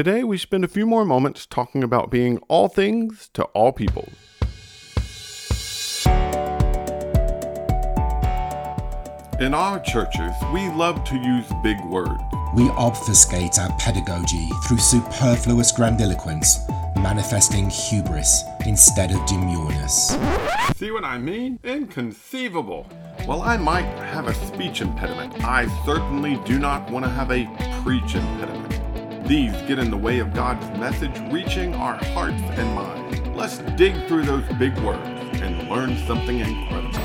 [0.00, 4.08] Today, we spend a few more moments talking about being all things to all people.
[9.38, 12.18] In our churches, we love to use big words.
[12.54, 16.60] We obfuscate our pedagogy through superfluous grandiloquence,
[16.96, 20.16] manifesting hubris instead of demureness.
[20.76, 21.58] See what I mean?
[21.62, 22.84] Inconceivable.
[23.26, 27.44] While I might have a speech impediment, I certainly do not want to have a
[27.84, 28.59] preach impediment.
[29.30, 33.20] These get in the way of God's message reaching our hearts and minds.
[33.28, 35.08] Let's dig through those big words
[35.40, 36.98] and learn something incredible.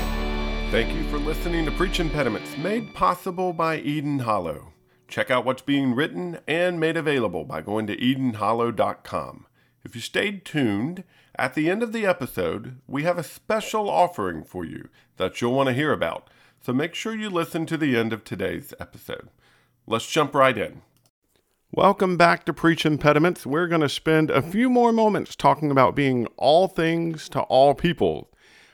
[0.72, 4.72] Thank you for listening to Preach Impediments, made possible by Eden Hollow.
[5.06, 9.46] Check out what's being written and made available by going to EdenHollow.com.
[9.84, 11.04] If you stayed tuned,
[11.36, 15.54] at the end of the episode, we have a special offering for you that you'll
[15.54, 16.28] want to hear about.
[16.60, 19.28] So make sure you listen to the end of today's episode.
[19.86, 20.82] Let's jump right in.
[21.72, 23.44] Welcome back to Preach Impediments.
[23.44, 27.74] We're going to spend a few more moments talking about being all things to all
[27.74, 28.30] people.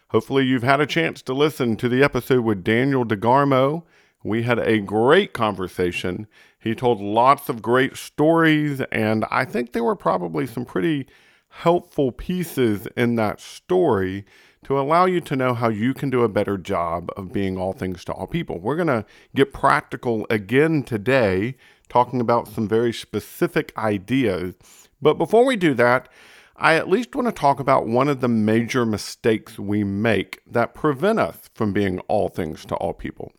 [0.09, 3.83] Hopefully, you've had a chance to listen to the episode with Daniel DeGarmo.
[4.23, 6.27] We had a great conversation.
[6.61, 11.09] He told lots of great stories, and I think there were probably some pretty
[11.49, 14.27] helpful pieces in that story
[14.65, 17.73] to allow you to know how you can do a better job of being all
[17.73, 18.61] things to all people.
[18.61, 21.56] We're going to get practical again today,
[21.93, 24.55] talking about some very specific ideas.
[25.03, 26.09] But before we do that,
[26.57, 30.75] I at least want to talk about one of the major mistakes we make that
[30.75, 33.33] prevent us from being all things to all people.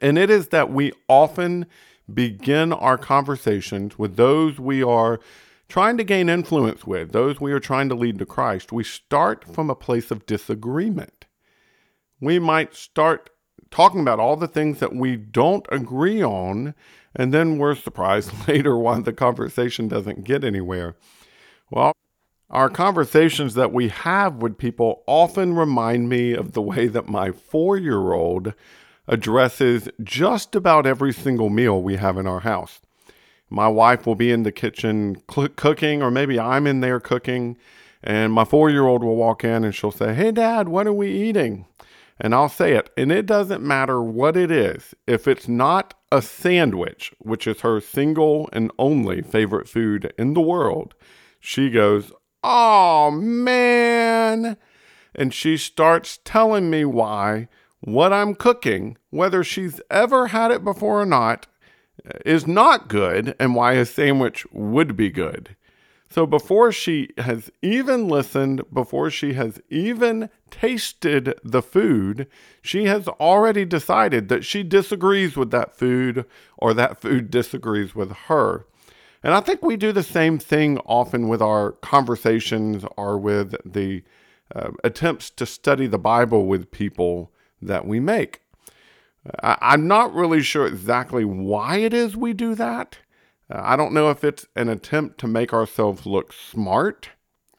[0.00, 1.66] And it is that we often
[2.12, 5.20] begin our conversations with those we are
[5.68, 8.72] trying to gain influence with, those we are trying to lead to Christ.
[8.72, 11.26] We start from a place of disagreement.
[12.20, 13.28] We might start
[13.70, 16.74] talking about all the things that we don't agree on,
[17.16, 20.94] and then we're surprised later why the conversation doesn't get anywhere.
[21.70, 21.92] Well,
[22.48, 27.32] our conversations that we have with people often remind me of the way that my
[27.32, 28.54] four year old
[29.08, 32.80] addresses just about every single meal we have in our house.
[33.48, 37.56] My wife will be in the kitchen cl- cooking, or maybe I'm in there cooking,
[38.02, 40.92] and my four year old will walk in and she'll say, Hey, Dad, what are
[40.92, 41.66] we eating?
[42.18, 44.94] And I'll say it, and it doesn't matter what it is.
[45.06, 50.40] If it's not a sandwich, which is her single and only favorite food in the
[50.40, 50.94] world,
[51.40, 52.12] she goes,
[52.42, 54.56] Oh man.
[55.14, 57.48] And she starts telling me why
[57.80, 61.46] what I'm cooking, whether she's ever had it before or not,
[62.24, 65.56] is not good and why a sandwich would be good.
[66.08, 72.28] So before she has even listened, before she has even tasted the food,
[72.62, 76.24] she has already decided that she disagrees with that food
[76.56, 78.66] or that food disagrees with her.
[79.22, 84.04] And I think we do the same thing often with our conversations or with the
[84.54, 88.42] uh, attempts to study the Bible with people that we make.
[89.42, 92.98] I, I'm not really sure exactly why it is we do that.
[93.50, 97.10] Uh, I don't know if it's an attempt to make ourselves look smart.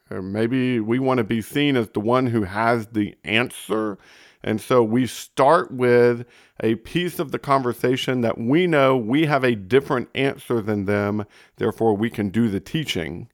[0.09, 3.97] Or maybe we want to be seen as the one who has the answer
[4.43, 6.25] and so we start with
[6.61, 11.25] a piece of the conversation that we know we have a different answer than them,
[11.57, 13.29] therefore we can do the teaching.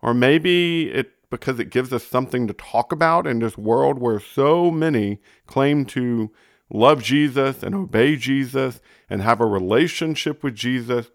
[0.00, 4.20] Or maybe it because it gives us something to talk about in this world where
[4.20, 6.30] so many claim to
[6.70, 11.10] love Jesus and obey Jesus and have a relationship with Jesus.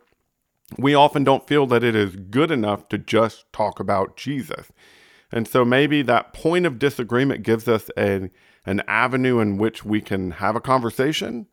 [0.77, 4.67] We often don't feel that it is good enough to just talk about Jesus.
[5.31, 8.29] And so maybe that point of disagreement gives us a
[8.65, 11.47] an avenue in which we can have a conversation.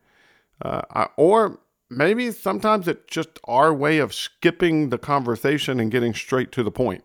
[0.61, 6.51] Uh, or maybe sometimes it's just our way of skipping the conversation and getting straight
[6.51, 7.05] to the point.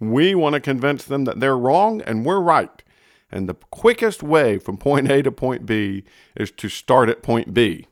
[0.00, 2.82] We want to convince them that they're wrong and we're right.
[3.30, 6.02] And the quickest way from point A to point B
[6.34, 7.86] is to start at point B.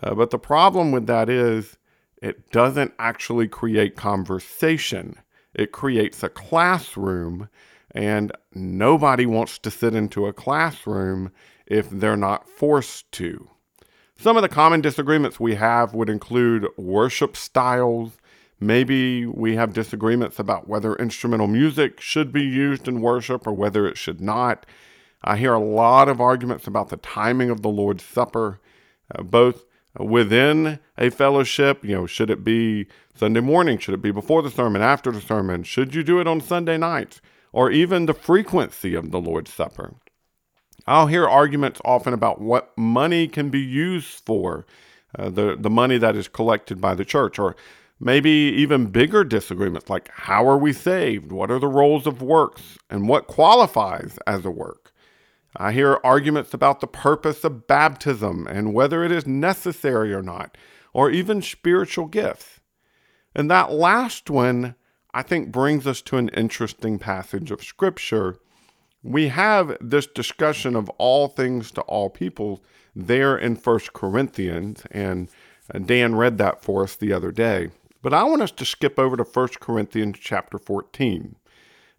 [0.00, 1.76] Uh, but the problem with that is
[2.22, 5.16] it doesn't actually create conversation,
[5.52, 7.48] it creates a classroom
[7.94, 11.30] and nobody wants to sit into a classroom
[11.66, 13.50] if they're not forced to.
[14.16, 18.12] Some of the common disagreements we have would include worship styles.
[18.60, 23.86] Maybe we have disagreements about whether instrumental music should be used in worship or whether
[23.86, 24.64] it should not.
[25.24, 28.60] I hear a lot of arguments about the timing of the Lord's Supper,
[29.14, 29.64] uh, both
[29.98, 31.84] within a fellowship.
[31.84, 33.78] You know, should it be Sunday morning?
[33.78, 35.62] Should it be before the sermon, after the sermon?
[35.62, 37.20] Should you do it on Sunday nights?
[37.52, 39.94] or even the frequency of the Lord's Supper.
[40.86, 44.66] I'll hear arguments often about what money can be used for,
[45.16, 47.54] uh, the, the money that is collected by the church, or
[48.04, 51.30] Maybe even bigger disagreements like how are we saved?
[51.30, 52.76] What are the roles of works?
[52.90, 54.81] And what qualifies as a work?
[55.56, 60.56] I hear arguments about the purpose of baptism and whether it is necessary or not,
[60.92, 62.60] or even spiritual gifts.
[63.34, 64.74] And that last one,
[65.14, 68.38] I think, brings us to an interesting passage of Scripture.
[69.02, 72.62] We have this discussion of all things to all people
[72.94, 75.28] there in First Corinthians, and
[75.86, 77.70] Dan read that for us the other day.
[78.00, 81.36] But I want us to skip over to 1 Corinthians chapter 14.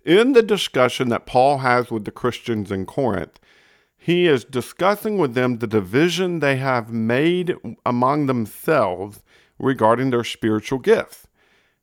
[0.05, 3.39] In the discussion that Paul has with the Christians in Corinth,
[3.97, 7.55] he is discussing with them the division they have made
[7.85, 9.23] among themselves
[9.57, 11.27] regarding their spiritual gifts.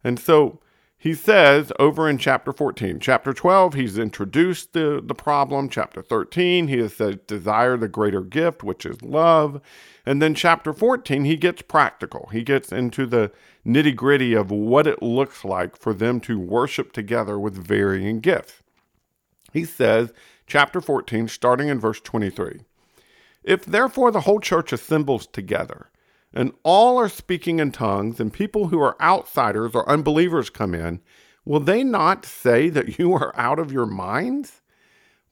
[0.04, 0.60] And so
[1.02, 5.70] he says over in chapter 14, chapter 12, he's introduced the, the problem.
[5.70, 9.62] Chapter 13, he has said, desire the greater gift, which is love.
[10.04, 12.28] And then chapter 14, he gets practical.
[12.30, 13.32] He gets into the
[13.66, 18.62] nitty gritty of what it looks like for them to worship together with varying gifts.
[19.54, 20.12] He says,
[20.46, 22.60] chapter 14, starting in verse 23
[23.42, 25.88] If therefore the whole church assembles together,
[26.32, 31.00] and all are speaking in tongues, and people who are outsiders or unbelievers come in,
[31.44, 34.62] will they not say that you are out of your minds?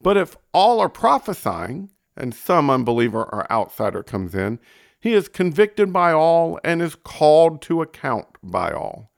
[0.01, 4.59] But if all are prophesying, and some unbeliever or outsider comes in,
[5.01, 9.13] he is convicted by all and is called to account by all.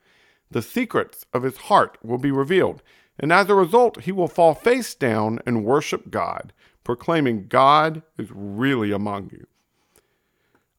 [0.51, 2.83] The secrets of his heart will be revealed,
[3.19, 6.53] and as a result, he will fall face down and worship God,
[6.85, 9.47] proclaiming God is really among you.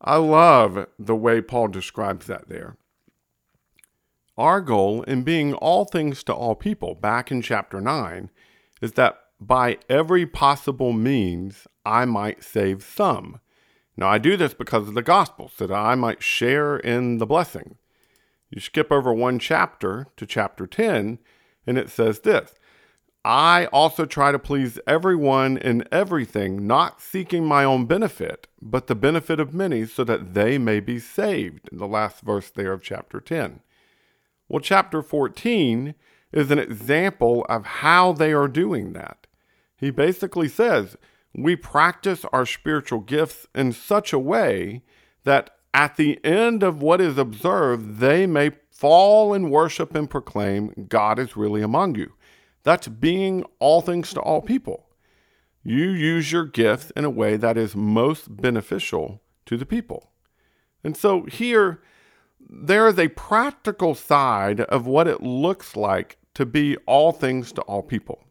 [0.04, 2.76] I love the way Paul describes that there.
[4.38, 8.32] Our goal in being all things to all people, back in chapter 9,
[8.82, 13.40] is that by every possible means I might save some.
[13.96, 17.26] Now, I do this because of the gospel, so that I might share in the
[17.26, 17.78] blessing.
[18.50, 21.20] You skip over one chapter to chapter 10,
[21.68, 22.56] and it says this
[23.24, 28.96] I also try to please everyone in everything, not seeking my own benefit, but the
[28.96, 31.70] benefit of many, so that they may be saved.
[31.72, 33.60] In the last verse there of chapter 10.
[34.50, 35.94] Well, chapter 14
[36.32, 39.28] is an example of how they are doing that.
[39.78, 40.98] He basically says,
[41.36, 44.82] we practice our spiritual gifts in such a way
[45.24, 50.88] that at the end of what is observed, they may fall in worship and proclaim,
[50.90, 52.14] God is really among you.
[52.64, 54.88] That's being all things to all people.
[55.64, 60.12] You use your gifts in a way that is most beneficial to the people.
[60.84, 61.82] And so here,
[62.40, 67.62] there is a practical side of what it looks like to be all things to
[67.62, 68.24] all people.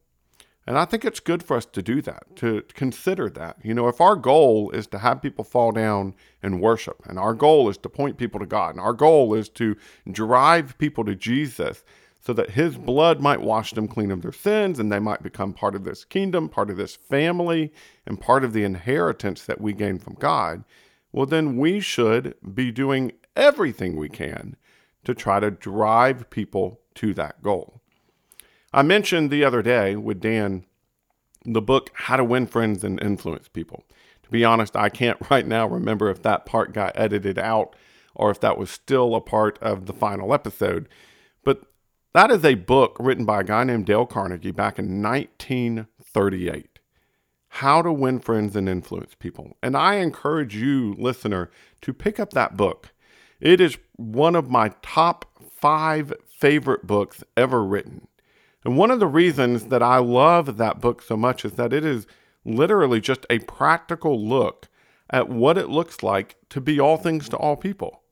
[0.67, 3.57] And I think it's good for us to do that, to consider that.
[3.63, 7.35] You know, if our goal is to have people fall down and worship, and our
[7.35, 9.77] goal is to point people to God, and our goal is to
[10.11, 11.83] drive people to Jesus
[12.21, 15.53] so that his blood might wash them clean of their sins and they might become
[15.53, 17.73] part of this kingdom, part of this family,
[18.07, 20.65] and part of the inheritance that we gain from God,
[21.13, 24.57] well, then we should be doing everything we can
[25.05, 27.81] to try to drive people to that goal.
[28.73, 30.65] I mentioned the other day with Dan
[31.45, 33.85] the book How to Win Friends and Influence People.
[34.23, 37.75] To be honest, I can't right now remember if that part got edited out
[38.15, 40.89] or if that was still a part of the final episode.
[41.45, 41.63] But
[42.13, 46.79] that is a book written by a guy named Dale Carnegie back in 1938.
[47.55, 49.57] How to Win Friends and Influence People.
[49.63, 51.51] And I encourage you, listener,
[51.83, 52.91] to pick up that book.
[53.41, 58.07] It is one of my top five favorite books ever written.
[58.65, 61.85] And one of the reasons that I love that book so much is that it
[61.85, 62.07] is
[62.45, 64.69] literally just a practical look
[65.09, 68.03] at what it looks like to be all things to all people.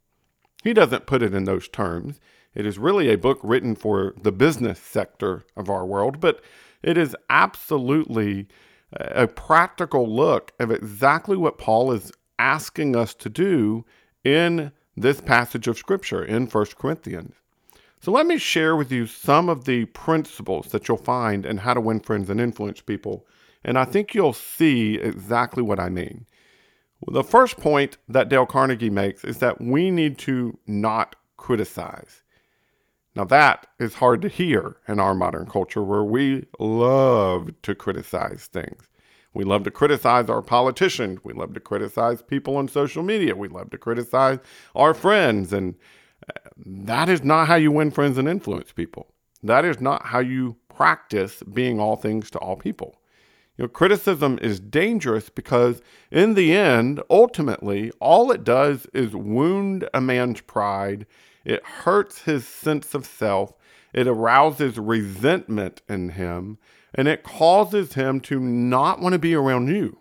[0.65, 2.19] He doesn't put it in those terms.
[2.55, 6.43] It is really a book written for the business sector of our world, but
[6.83, 8.49] it is absolutely
[8.93, 13.85] a practical look of exactly what Paul is asking us to do
[14.25, 17.35] in this passage of Scripture in 1 Corinthians.
[18.01, 21.75] So let me share with you some of the principles that you'll find in how
[21.75, 23.27] to win friends and influence people.
[23.65, 26.27] And I think you'll see exactly what I mean.
[27.09, 32.23] The first point that Dale Carnegie makes is that we need to not criticize.
[33.19, 38.49] Now, that is hard to hear in our modern culture where we love to criticize
[38.53, 38.89] things.
[39.35, 41.19] We love to criticize our politicians.
[41.25, 43.35] We love to criticize people on social media.
[43.35, 44.39] We love to criticize
[44.77, 45.75] our friends and
[46.29, 49.09] uh, that is not how you win friends and influence people.
[49.43, 53.01] That is not how you practice being all things to all people.
[53.57, 55.83] You know, criticism is dangerous because,
[56.13, 61.05] in the end, ultimately, all it does is wound a man's pride
[61.45, 63.53] It hurts his sense of self.
[63.93, 66.59] It arouses resentment in him
[66.95, 69.99] and it causes him to not want to be around you.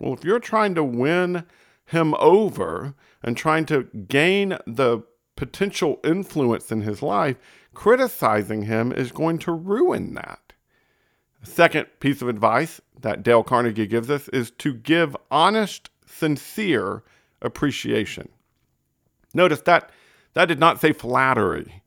[0.00, 1.44] Well, if you're trying to win
[1.86, 5.02] him over and trying to gain the
[5.36, 7.36] potential influence in his life,
[7.74, 10.52] criticizing him is going to ruin that.
[11.42, 17.04] Second piece of advice that Dale Carnegie gives us is to give honest, sincere
[17.40, 18.28] appreciation.
[19.32, 19.90] Notice that
[20.34, 21.82] that did not say flattery.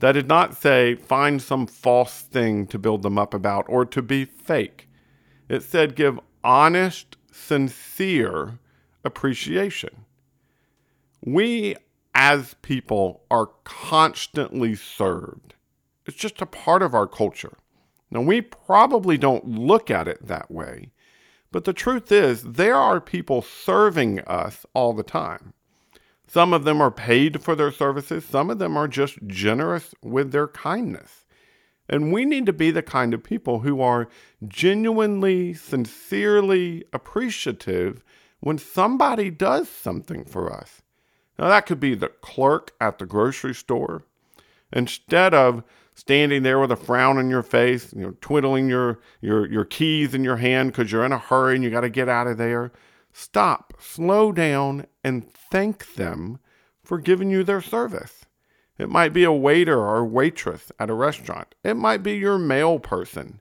[0.00, 4.02] That did not say find some false thing to build them up about or to
[4.02, 4.88] be fake.
[5.48, 8.58] It said give honest, sincere
[9.04, 10.04] appreciation.
[11.24, 11.76] We
[12.14, 15.54] as people are constantly served.
[16.04, 17.56] It's just a part of our culture.
[18.10, 20.90] Now, we probably don't look at it that way,
[21.50, 25.54] but the truth is, there are people serving us all the time.
[26.32, 30.32] Some of them are paid for their services, some of them are just generous with
[30.32, 31.26] their kindness.
[31.90, 34.08] And we need to be the kind of people who are
[34.48, 38.02] genuinely, sincerely appreciative
[38.40, 40.80] when somebody does something for us.
[41.38, 44.06] Now, that could be the clerk at the grocery store.
[44.72, 45.62] Instead of
[45.94, 50.14] standing there with a frown on your face, you know, twiddling your, your, your keys
[50.14, 52.38] in your hand because you're in a hurry and you got to get out of
[52.38, 52.72] there,
[53.12, 56.38] Stop, slow down, and thank them
[56.82, 58.24] for giving you their service.
[58.78, 61.54] It might be a waiter or waitress at a restaurant.
[61.62, 63.40] It might be your mail person.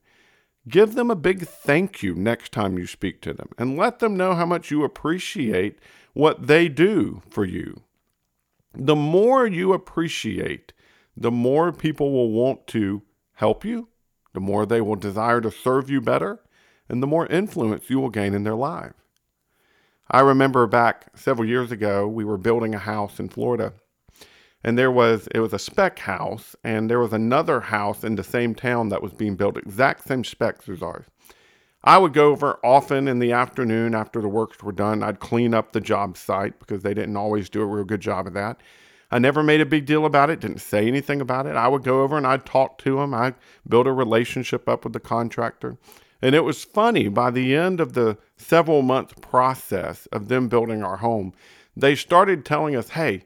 [0.68, 4.16] Give them a big thank you next time you speak to them and let them
[4.16, 5.80] know how much you appreciate
[6.14, 7.82] what they do for you.
[8.74, 10.74] The more you appreciate,
[11.18, 13.02] the more people will want to
[13.34, 13.88] help you,
[14.34, 16.42] the more they will desire to serve you better,
[16.88, 18.96] and the more influence you will gain in their lives.
[20.14, 23.72] I remember back several years ago, we were building a house in Florida,
[24.62, 28.24] and there was it was a spec house, and there was another house in the
[28.24, 31.06] same town that was being built, exact same specs as ours.
[31.86, 35.02] I would go over often in the afternoon after the works were done.
[35.02, 38.28] I'd clean up the job site because they didn't always do a real good job
[38.28, 38.60] of that.
[39.12, 41.56] I never made a big deal about it, didn't say anything about it.
[41.56, 43.14] I would go over and I'd talk to them.
[43.14, 43.36] I'd
[43.68, 45.78] build a relationship up with the contractor.
[46.22, 50.84] And it was funny, by the end of the several month process of them building
[50.84, 51.34] our home,
[51.76, 53.24] they started telling us, hey,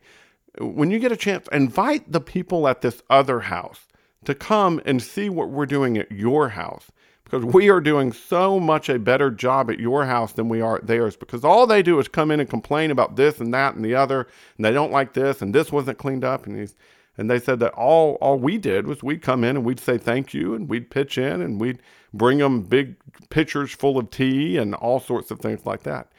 [0.60, 3.88] when you get a chance, invite the people at this other house
[4.26, 6.92] to come and see what we're doing at your house
[7.26, 10.78] because we are doing so much a better job at your house than we are
[10.78, 13.76] at theirs because all they do is come in and complain about this and that
[13.76, 16.76] and the other and they don't like this and this wasn't cleaned up and these
[17.18, 19.98] and they said that all all we did was we'd come in and we'd say
[19.98, 21.82] thank you and we'd pitch in and we'd
[22.14, 22.96] bring them big
[23.30, 26.12] pitchers full of tea and all sorts of things like that.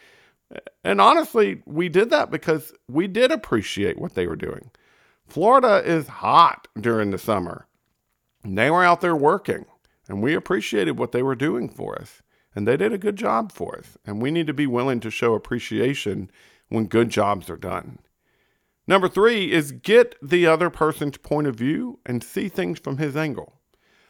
[0.84, 4.70] And honestly, we did that because we did appreciate what they were doing.
[5.26, 7.66] Florida is hot during the summer.
[8.44, 9.66] They were out there working,
[10.08, 12.22] and we appreciated what they were doing for us.
[12.54, 13.98] And they did a good job for us.
[14.06, 16.30] And we need to be willing to show appreciation
[16.68, 17.98] when good jobs are done.
[18.88, 23.16] Number three is get the other person's point of view and see things from his
[23.16, 23.54] angle.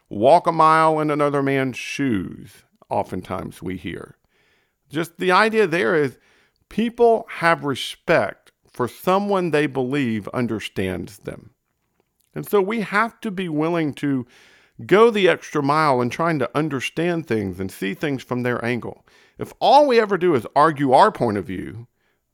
[0.08, 4.16] Walk a mile in another man's shoes, oftentimes we hear.
[4.88, 6.18] Just the idea there is
[6.68, 11.50] people have respect for someone they believe understands them.
[12.34, 14.26] And so we have to be willing to
[14.84, 19.06] go the extra mile in trying to understand things and see things from their angle.
[19.38, 21.86] If all we ever do is argue our point of view,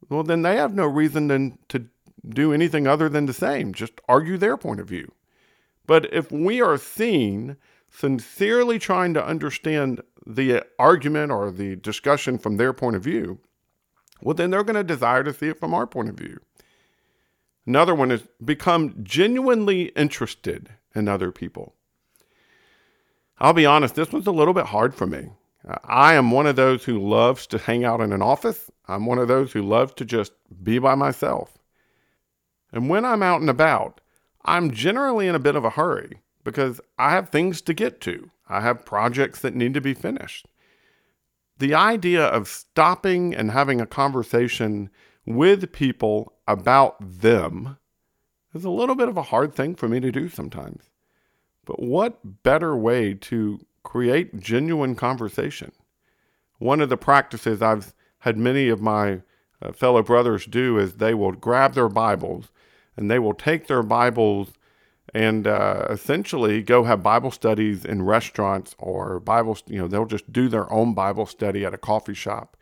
[0.08, 1.86] well, then they have no reason then to
[2.28, 5.12] do anything other than the same, just argue their point of view.
[5.86, 7.56] But if we are seen
[7.90, 13.38] sincerely trying to understand the argument or the discussion from their point of view,
[14.22, 16.40] well, then they're going to desire to see it from our point of view.
[17.66, 21.74] Another one is become genuinely interested in other people.
[23.38, 25.30] I'll be honest, this was a little bit hard for me.
[25.84, 28.70] I am one of those who loves to hang out in an office.
[28.88, 31.56] I'm one of those who loves to just be by myself.
[32.72, 34.00] And when I'm out and about,
[34.44, 38.30] I'm generally in a bit of a hurry because I have things to get to.
[38.48, 40.46] I have projects that need to be finished.
[41.58, 44.90] The idea of stopping and having a conversation
[45.24, 47.76] with people about them
[48.52, 50.90] is a little bit of a hard thing for me to do sometimes.
[51.64, 55.72] But what better way to create genuine conversation?
[56.58, 59.22] One of the practices I've had many of my
[59.60, 62.50] uh, fellow brothers do is they will grab their Bibles
[62.96, 64.52] and they will take their Bibles
[65.14, 70.32] and uh, essentially go have Bible studies in restaurants or Bible, you know, they'll just
[70.32, 72.56] do their own Bible study at a coffee shop.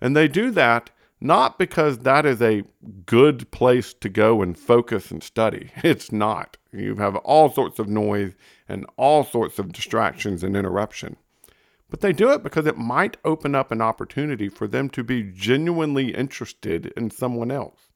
[0.00, 2.64] And they do that Not because that is a
[3.04, 5.70] good place to go and focus and study.
[5.84, 6.56] It's not.
[6.72, 8.34] You have all sorts of noise
[8.68, 11.16] and all sorts of distractions and interruption.
[11.90, 15.22] But they do it because it might open up an opportunity for them to be
[15.24, 17.89] genuinely interested in someone else.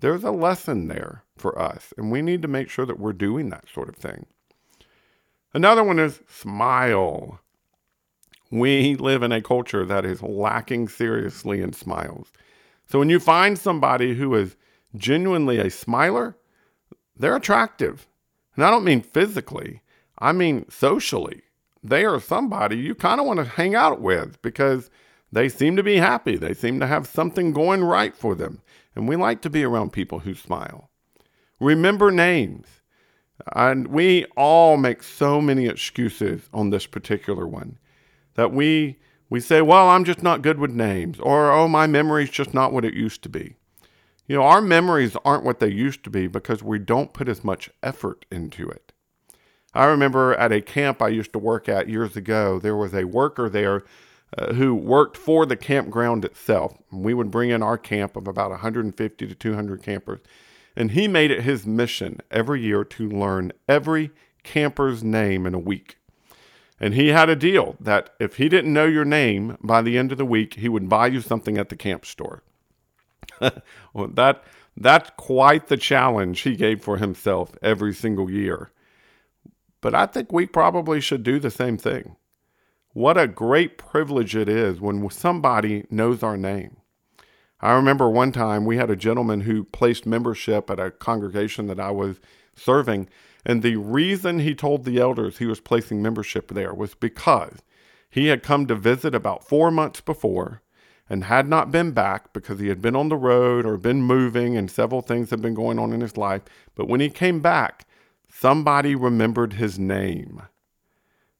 [0.00, 3.50] There's a lesson there for us, and we need to make sure that we're doing
[3.50, 4.26] that sort of thing.
[5.52, 7.40] Another one is smile.
[8.50, 12.32] We live in a culture that is lacking seriously in smiles.
[12.86, 14.56] So when you find somebody who is
[14.96, 16.36] genuinely a smiler,
[17.16, 18.06] they're attractive.
[18.54, 19.82] And I don't mean physically,
[20.18, 21.42] I mean socially.
[21.82, 24.90] They are somebody you kind of want to hang out with because
[25.32, 26.36] they seem to be happy.
[26.36, 28.62] They seem to have something going right for them.
[28.94, 30.90] And we like to be around people who smile.
[31.60, 32.66] Remember names.
[33.54, 37.78] And we all make so many excuses on this particular one
[38.34, 38.98] that we
[39.30, 42.72] we say, well, I'm just not good with names, or oh, my memory's just not
[42.72, 43.56] what it used to be.
[44.26, 47.44] You know, our memories aren't what they used to be because we don't put as
[47.44, 48.92] much effort into it.
[49.74, 53.04] I remember at a camp I used to work at years ago, there was a
[53.04, 53.84] worker there
[54.36, 56.76] uh, who worked for the campground itself.
[56.92, 60.20] We would bring in our camp of about 150 to 200 campers,
[60.76, 64.10] and he made it his mission every year to learn every
[64.42, 65.96] camper's name in a week.
[66.80, 70.12] And he had a deal that if he didn't know your name by the end
[70.12, 72.42] of the week, he would buy you something at the camp store.
[73.40, 74.44] well, that
[74.76, 78.70] that's quite the challenge he gave for himself every single year.
[79.80, 82.16] But I think we probably should do the same thing.
[82.94, 86.78] What a great privilege it is when somebody knows our name.
[87.60, 91.80] I remember one time we had a gentleman who placed membership at a congregation that
[91.80, 92.20] I was
[92.54, 93.08] serving,
[93.44, 97.58] and the reason he told the elders he was placing membership there was because
[98.08, 100.62] he had come to visit about four months before
[101.10, 104.56] and had not been back because he had been on the road or been moving
[104.56, 106.42] and several things had been going on in his life.
[106.74, 107.86] But when he came back,
[108.28, 110.42] somebody remembered his name.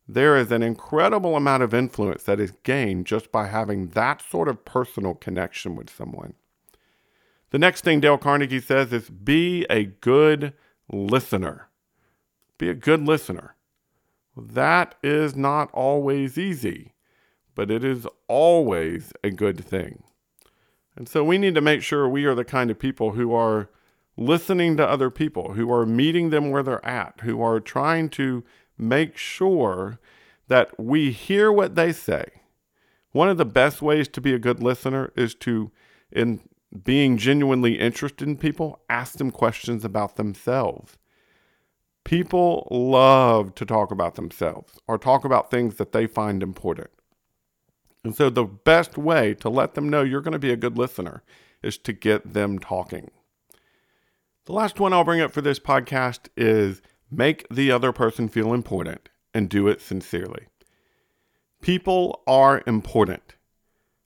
[0.09, 4.49] There is an incredible amount of influence that is gained just by having that sort
[4.49, 6.33] of personal connection with someone.
[7.51, 10.55] The next thing Dale Carnegie says is be a good
[10.91, 11.69] listener.
[12.57, 13.55] Be a good listener.
[14.35, 16.95] That is not always easy,
[17.55, 20.03] but it is always a good thing.
[20.97, 23.69] And so we need to make sure we are the kind of people who are
[24.17, 28.43] listening to other people, who are meeting them where they're at, who are trying to
[28.79, 29.99] make sure
[30.49, 32.25] that we hear what they say.
[33.13, 35.71] One of the best ways to be a good listener is to,
[36.11, 36.41] in
[36.85, 40.97] being genuinely interested in people, ask them questions about themselves.
[42.05, 46.91] People love to talk about themselves or talk about things that they find important.
[48.05, 50.79] And so, the best way to let them know you're going to be a good
[50.79, 51.23] listener
[51.63, 53.11] is to get them talking.
[54.47, 58.53] The last one I'll bring up for this podcast is make the other person feel
[58.53, 60.47] important and do it sincerely.
[61.61, 63.35] People are important.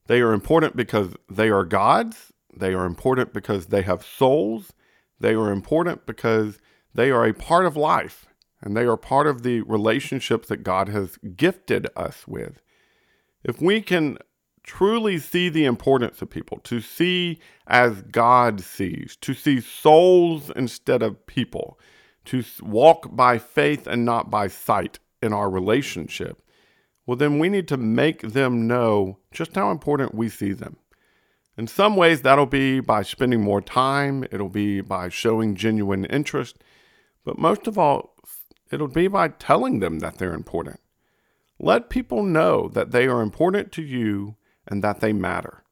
[0.07, 2.33] They are important because they are God's.
[2.55, 4.73] They are important because they have souls.
[5.21, 6.59] They are important because
[6.95, 8.27] they are a part of life
[8.61, 12.63] and they are part of the relationships that God has gifted us with.
[13.45, 14.19] If we can
[14.63, 21.03] truly see the importance of people, to see as God sees, to see souls instead
[21.03, 21.79] of people,
[22.27, 26.43] to walk by faith and not by sight in our relationship,
[27.07, 30.77] well, then we need to make them know just how important we see them.
[31.57, 36.57] In some ways, that'll be by spending more time, it'll be by showing genuine interest,
[37.25, 38.17] but most of all,
[38.71, 40.81] it'll be by telling them that they're important.
[41.59, 45.63] Let people know that they are important to you and that they matter.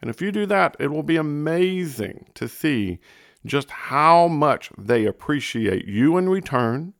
[0.00, 2.98] And if you do that, it will be amazing to see
[3.46, 6.94] just how much they appreciate you in return.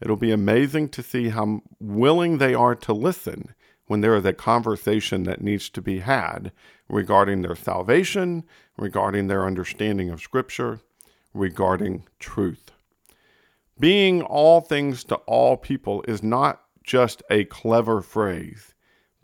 [0.00, 3.54] It'll be amazing to see how willing they are to listen
[3.86, 6.52] when there is a conversation that needs to be had
[6.88, 8.44] regarding their salvation,
[8.76, 10.80] regarding their understanding of Scripture,
[11.32, 12.70] regarding truth.
[13.78, 18.74] Being all things to all people is not just a clever phrase,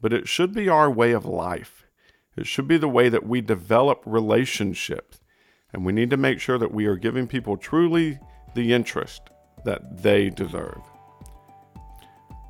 [0.00, 1.86] but it should be our way of life.
[2.36, 5.20] It should be the way that we develop relationships.
[5.72, 8.18] And we need to make sure that we are giving people truly
[8.54, 9.30] the interest
[9.64, 10.80] that they deserve.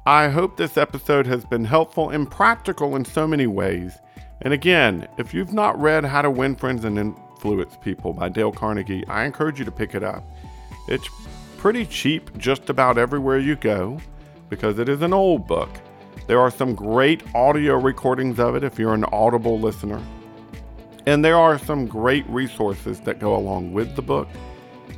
[0.07, 3.99] I hope this episode has been helpful and practical in so many ways.
[4.41, 8.53] And again, if you've not read How to Win Friends and Influence People by Dale
[8.53, 10.25] Carnegie, I encourage you to pick it up.
[10.89, 11.09] It's
[11.59, 13.99] pretty cheap just about everywhere you go
[14.49, 15.69] because it is an old book.
[16.27, 20.01] There are some great audio recordings of it if you're an Audible listener.
[21.07, 24.29] And there are some great resources that go along with the book.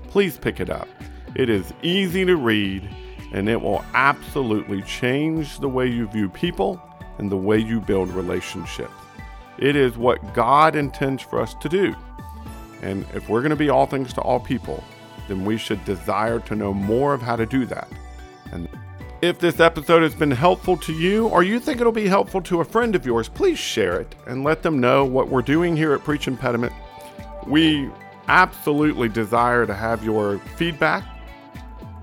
[0.09, 0.89] Please pick it up.
[1.35, 2.89] It is easy to read
[3.33, 6.81] and it will absolutely change the way you view people
[7.19, 8.93] and the way you build relationships.
[9.59, 11.95] It is what God intends for us to do.
[12.83, 14.83] And if we're going to be all things to all people,
[15.29, 17.89] then we should desire to know more of how to do that.
[18.51, 18.69] And
[19.23, 22.61] if this episode has been helpful to you, or you think it'll be helpful to
[22.61, 25.95] a friend of yours, please share it and let them know what we're doing here
[25.95, 26.73] at Preach Impediment.
[27.47, 27.89] We
[28.27, 31.05] absolutely desire to have your feedback,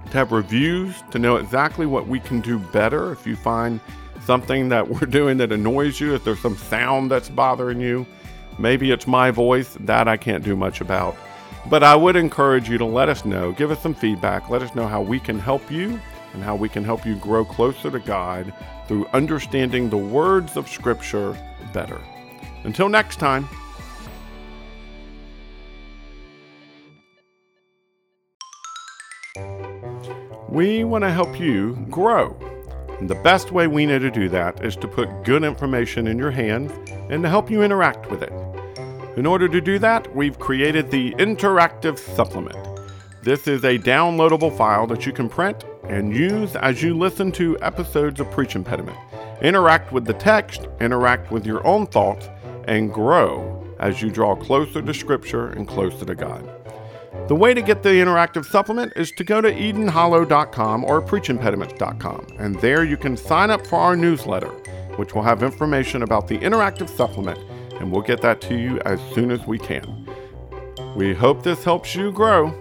[0.05, 3.11] to have reviews, to know exactly what we can do better.
[3.11, 3.81] If you find
[4.23, 8.07] something that we're doing that annoys you, if there's some sound that's bothering you,
[8.57, 11.17] maybe it's my voice, that I can't do much about.
[11.69, 14.73] But I would encourage you to let us know, give us some feedback, let us
[14.73, 15.99] know how we can help you
[16.33, 18.53] and how we can help you grow closer to God
[18.87, 21.37] through understanding the words of Scripture
[21.73, 22.01] better.
[22.63, 23.47] Until next time.
[30.49, 32.35] We want to help you grow.
[32.99, 36.17] And the best way we know to do that is to put good information in
[36.17, 36.71] your hands
[37.09, 38.33] and to help you interact with it.
[39.15, 42.57] In order to do that, we've created the Interactive Supplement.
[43.21, 47.57] This is a downloadable file that you can print and use as you listen to
[47.61, 48.97] episodes of Preach Impediment.
[49.41, 52.29] Interact with the text, interact with your own thoughts,
[52.67, 56.47] and grow as you draw closer to Scripture and closer to God.
[57.27, 62.55] The way to get the interactive supplement is to go to EdenHollow.com or PreachImpediments.com, and
[62.59, 64.49] there you can sign up for our newsletter,
[64.95, 67.39] which will have information about the interactive supplement,
[67.79, 70.07] and we'll get that to you as soon as we can.
[70.95, 72.53] We hope this helps you grow.